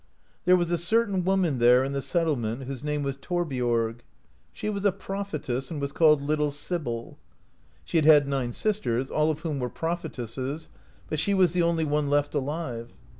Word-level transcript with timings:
There 0.45 0.55
was 0.57 0.71
a 0.71 0.79
certain 0.79 1.23
woman 1.23 1.59
there 1.59 1.83
in 1.83 1.93
the 1.93 2.01
settlement, 2.01 2.63
whose 2.63 2.83
name 2.83 3.03
was 3.03 3.17
Thorbiorg. 3.17 4.01
She 4.51 4.67
was 4.67 4.83
a 4.83 4.91
prophetess, 4.91 5.69
and 5.69 5.79
was 5.79 5.91
called 5.91 6.23
Little 6.23 6.49
Sibyl 6.49 7.19
(31). 7.85 7.85
She 7.85 7.97
had 7.99 8.05
had 8.05 8.27
nine 8.27 8.51
sisters, 8.51 9.11
all 9.11 9.29
of 9.29 9.41
whom 9.41 9.59
were 9.59 9.69
prophetesses, 9.69 10.69
but 11.07 11.19
she 11.19 11.35
was 11.35 11.53
the 11.53 11.61
only 11.61 11.85
one 11.85 12.09
left 12.09 12.33
alive. 12.33 12.93